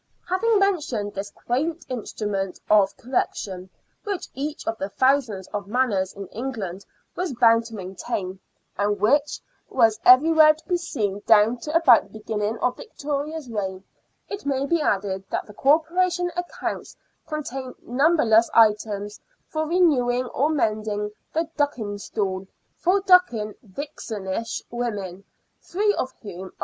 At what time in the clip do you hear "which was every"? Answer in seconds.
8.99-10.31